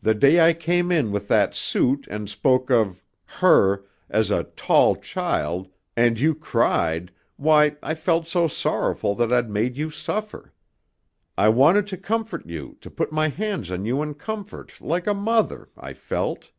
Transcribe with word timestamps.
The 0.00 0.14
day 0.14 0.38
I 0.38 0.52
came 0.52 0.92
in 0.92 1.10
with 1.10 1.26
that 1.26 1.52
suit 1.52 2.06
and 2.08 2.30
spoke 2.30 2.70
of 2.70 3.02
her 3.40 3.84
as 4.08 4.30
a 4.30 4.44
'tall 4.44 4.94
child' 4.94 5.66
and 5.96 6.16
you 6.16 6.32
cried, 6.32 7.10
why, 7.36 7.74
I 7.82 7.94
felt 7.96 8.28
so 8.28 8.46
sorrowful 8.46 9.16
that 9.16 9.32
I'd 9.32 9.50
made 9.50 9.76
you 9.76 9.90
suffer. 9.90 10.52
I 11.36 11.48
wanted 11.48 11.88
to 11.88 11.96
comfort 11.96 12.46
you, 12.46 12.78
to 12.82 12.88
put 12.88 13.10
my 13.10 13.30
hands 13.30 13.72
on 13.72 13.84
you 13.84 14.00
in 14.00 14.14
comfort, 14.14 14.80
like 14.80 15.08
a 15.08 15.12
mother, 15.12 15.68
I 15.76 15.92
felt. 15.92 16.52